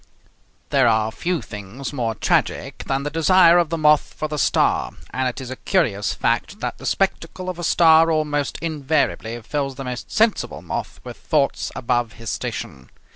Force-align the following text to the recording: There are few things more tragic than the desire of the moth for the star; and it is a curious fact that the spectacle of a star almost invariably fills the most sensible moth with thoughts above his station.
There 0.71 0.87
are 0.87 1.11
few 1.11 1.43
things 1.43 1.93
more 1.93 2.15
tragic 2.15 2.85
than 2.87 3.03
the 3.03 3.11
desire 3.11 3.59
of 3.59 3.69
the 3.69 3.77
moth 3.77 4.15
for 4.17 4.27
the 4.27 4.39
star; 4.39 4.93
and 5.11 5.27
it 5.29 5.39
is 5.39 5.51
a 5.51 5.55
curious 5.57 6.11
fact 6.11 6.59
that 6.59 6.79
the 6.79 6.87
spectacle 6.87 7.51
of 7.51 7.59
a 7.59 7.63
star 7.63 8.09
almost 8.09 8.57
invariably 8.63 9.39
fills 9.43 9.75
the 9.75 9.83
most 9.83 10.11
sensible 10.11 10.63
moth 10.63 10.99
with 11.03 11.17
thoughts 11.17 11.71
above 11.75 12.13
his 12.13 12.31
station. 12.31 12.89